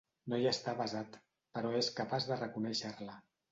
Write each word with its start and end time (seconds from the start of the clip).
No 0.31 0.37
hi 0.37 0.45
està 0.51 0.71
avesat, 0.73 1.19
però 1.59 1.75
és 1.83 1.91
capaç 2.01 2.29
de 2.33 2.41
reconèixer-la. 2.43 3.23